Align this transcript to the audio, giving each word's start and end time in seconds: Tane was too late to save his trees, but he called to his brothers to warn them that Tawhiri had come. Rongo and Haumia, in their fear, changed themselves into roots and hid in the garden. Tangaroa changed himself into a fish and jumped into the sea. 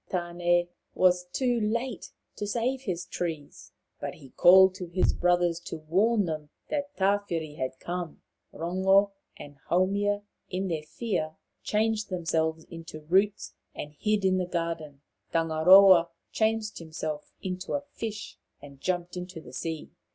Tane 0.09 0.67
was 0.95 1.25
too 1.25 1.59
late 1.59 2.11
to 2.35 2.47
save 2.47 2.81
his 2.81 3.05
trees, 3.05 3.71
but 3.99 4.15
he 4.15 4.31
called 4.31 4.73
to 4.73 4.87
his 4.87 5.13
brothers 5.13 5.59
to 5.65 5.77
warn 5.77 6.25
them 6.25 6.49
that 6.69 6.97
Tawhiri 6.97 7.57
had 7.59 7.77
come. 7.79 8.23
Rongo 8.51 9.11
and 9.37 9.57
Haumia, 9.69 10.23
in 10.49 10.69
their 10.69 10.81
fear, 10.81 11.35
changed 11.61 12.09
themselves 12.09 12.63
into 12.63 13.01
roots 13.01 13.53
and 13.75 13.93
hid 13.93 14.25
in 14.25 14.39
the 14.39 14.47
garden. 14.47 15.01
Tangaroa 15.31 16.09
changed 16.31 16.79
himself 16.79 17.31
into 17.43 17.73
a 17.75 17.81
fish 17.81 18.39
and 18.59 18.81
jumped 18.81 19.15
into 19.15 19.39
the 19.39 19.53
sea. 19.53 19.91